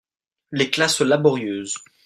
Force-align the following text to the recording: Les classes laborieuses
Les 0.51 0.71
classes 0.71 1.01
laborieuses 1.01 1.77